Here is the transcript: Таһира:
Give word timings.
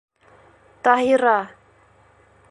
Таһира: 0.87 1.35